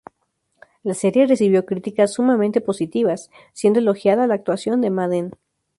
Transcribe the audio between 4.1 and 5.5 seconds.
la actuación de Madden.